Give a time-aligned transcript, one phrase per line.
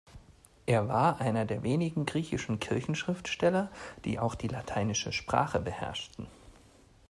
[0.65, 3.69] Er war einer der wenigen griechischen Kirchenschriftsteller,
[4.03, 6.25] die auch die lateinische Sprache beherrschten.